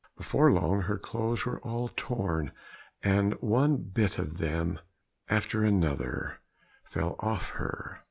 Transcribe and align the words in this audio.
Before 0.17 0.51
long 0.51 0.81
her 0.81 0.97
clothes 0.97 1.45
were 1.45 1.59
all 1.59 1.91
torn, 1.95 2.53
and 3.03 3.35
one 3.35 3.77
bit 3.77 4.17
of 4.17 4.39
them 4.39 4.79
after 5.29 5.63
another 5.63 6.39
fell 6.85 7.15
off 7.19 7.49
her. 7.49 7.99